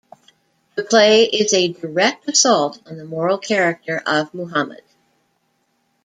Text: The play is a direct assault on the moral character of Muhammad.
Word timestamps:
The 0.73 0.83
play 0.83 1.25
is 1.25 1.53
a 1.53 1.73
direct 1.73 2.27
assault 2.27 2.81
on 2.87 2.97
the 2.97 3.05
moral 3.05 3.37
character 3.37 4.01
of 4.03 4.33
Muhammad. 4.33 4.81